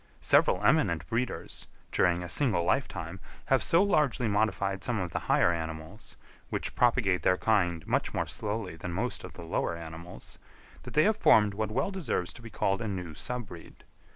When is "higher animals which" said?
5.29-6.73